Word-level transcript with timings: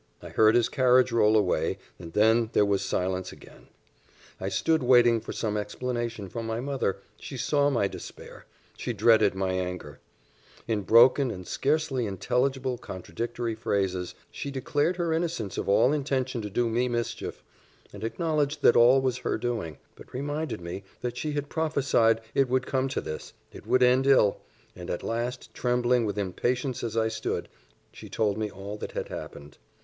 I 0.19 0.29
heard 0.29 0.55
his 0.55 0.67
carriage 0.67 1.11
roll 1.11 1.37
away 1.37 1.77
and 1.99 2.13
then 2.13 2.49
there 2.53 2.65
was 2.65 2.81
silence 2.81 3.31
again. 3.31 3.67
I 4.39 4.49
stood 4.49 4.81
waiting 4.81 5.21
for 5.21 5.31
some 5.31 5.55
explanation 5.55 6.27
from 6.27 6.47
my 6.47 6.59
mother 6.59 6.97
she 7.19 7.37
saw 7.37 7.69
my 7.69 7.87
despair 7.87 8.47
she 8.75 8.93
dreaded 8.93 9.35
my 9.35 9.51
anger: 9.51 9.99
in 10.67 10.81
broken 10.81 11.29
and 11.29 11.45
scarcely 11.45 12.07
intelligible, 12.07 12.79
contradictory 12.79 13.53
phrases, 13.53 14.15
she 14.31 14.49
declared 14.49 14.95
her 14.95 15.13
innocence 15.13 15.55
of 15.55 15.69
all 15.69 15.93
intention 15.93 16.41
to 16.41 16.49
do 16.49 16.67
me 16.67 16.87
mischief, 16.87 17.43
and 17.93 18.03
acknowledged 18.03 18.63
that 18.63 18.75
all 18.75 19.01
was 19.01 19.19
her 19.19 19.37
doing; 19.37 19.77
but 19.95 20.11
reminded 20.15 20.61
me, 20.61 20.83
that 21.01 21.15
she 21.15 21.33
had 21.33 21.47
prophesied 21.47 22.21
it 22.33 22.49
would 22.49 22.65
come 22.65 22.87
to 22.87 23.01
this 23.01 23.33
it 23.53 23.67
would 23.67 23.83
end 23.83 24.07
ill 24.07 24.39
and 24.75 24.89
at 24.89 25.03
last, 25.03 25.53
trembling 25.53 26.05
with 26.05 26.17
impatience 26.17 26.83
as 26.83 26.97
I 26.97 27.07
stood, 27.07 27.47
she 27.93 28.09
told 28.09 28.39
me 28.39 28.49
all 28.49 28.77
that 28.77 28.93
had 28.93 29.09
happened. 29.09 29.59